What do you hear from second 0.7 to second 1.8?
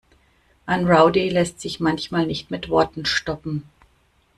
Rowdy lässt sich